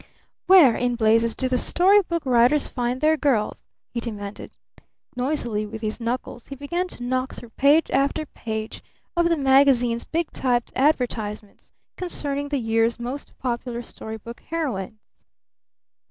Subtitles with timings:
[0.47, 4.49] "Where in blazes do the story book writers find their girls?" he demanded.
[5.15, 8.81] Noisily with his knuckles he began to knock through page after page
[9.15, 15.21] of the magazine's big typed advertisements concerning the year's most popular story book heroines.